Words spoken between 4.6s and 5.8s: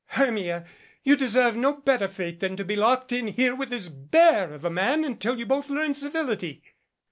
a man until you both